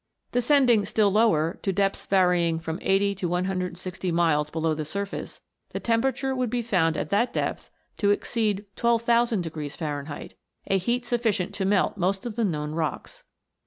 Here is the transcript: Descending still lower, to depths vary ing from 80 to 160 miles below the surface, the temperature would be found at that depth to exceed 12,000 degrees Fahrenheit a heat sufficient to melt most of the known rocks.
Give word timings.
Descending 0.31 0.83
still 0.83 1.11
lower, 1.11 1.59
to 1.61 1.71
depths 1.71 2.07
vary 2.07 2.47
ing 2.49 2.57
from 2.59 2.79
80 2.81 3.13
to 3.13 3.29
160 3.29 4.11
miles 4.11 4.49
below 4.49 4.73
the 4.73 4.83
surface, 4.83 5.41
the 5.73 5.79
temperature 5.79 6.33
would 6.35 6.49
be 6.49 6.63
found 6.63 6.97
at 6.97 7.11
that 7.11 7.31
depth 7.31 7.69
to 7.97 8.09
exceed 8.09 8.65
12,000 8.77 9.43
degrees 9.43 9.75
Fahrenheit 9.75 10.33
a 10.65 10.79
heat 10.79 11.05
sufficient 11.05 11.53
to 11.53 11.65
melt 11.65 11.97
most 11.97 12.25
of 12.25 12.35
the 12.35 12.43
known 12.43 12.71
rocks. 12.71 13.25